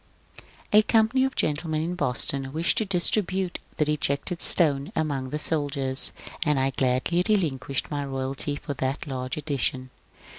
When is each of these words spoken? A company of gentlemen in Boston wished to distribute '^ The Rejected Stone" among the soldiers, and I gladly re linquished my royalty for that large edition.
A 0.73 0.81
company 0.81 1.23
of 1.25 1.35
gentlemen 1.35 1.83
in 1.83 1.93
Boston 1.93 2.51
wished 2.51 2.79
to 2.79 2.85
distribute 2.85 3.59
'^ 3.73 3.77
The 3.77 3.85
Rejected 3.85 4.41
Stone" 4.41 4.91
among 4.95 5.29
the 5.29 5.37
soldiers, 5.37 6.11
and 6.43 6.59
I 6.59 6.71
gladly 6.71 7.21
re 7.29 7.35
linquished 7.37 7.91
my 7.91 8.03
royalty 8.03 8.55
for 8.55 8.73
that 8.73 9.05
large 9.05 9.37
edition. 9.37 9.91